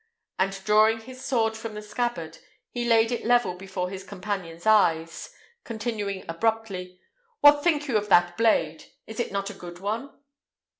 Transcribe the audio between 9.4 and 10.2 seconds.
a good one?"